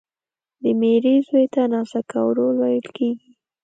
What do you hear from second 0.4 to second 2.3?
د ميرې زوی ته ناسکه